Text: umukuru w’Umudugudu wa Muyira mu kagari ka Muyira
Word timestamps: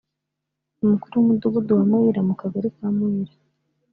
umukuru 0.83 1.13
w’Umudugudu 1.15 1.71
wa 1.79 1.85
Muyira 1.89 2.21
mu 2.27 2.33
kagari 2.41 2.67
ka 2.75 2.87
Muyira 2.95 3.33